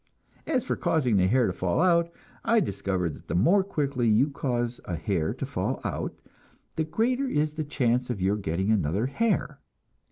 As 0.47 0.65
for 0.65 0.75
causing 0.75 1.17
the 1.17 1.27
hair 1.27 1.45
to 1.45 1.53
fall 1.53 1.79
out, 1.79 2.11
I 2.43 2.59
discovered 2.59 3.13
that 3.13 3.27
the 3.27 3.35
more 3.35 3.63
quickly 3.63 4.09
you 4.09 4.31
cause 4.31 4.81
a 4.85 4.95
hair 4.95 5.31
to 5.35 5.45
fall 5.45 5.79
out, 5.83 6.19
the 6.75 6.85
greater 6.85 7.27
is 7.27 7.53
the 7.53 7.63
chance 7.63 8.09
of 8.09 8.19
your 8.19 8.37
getting 8.37 8.71
another 8.71 9.05
hair. 9.05 9.59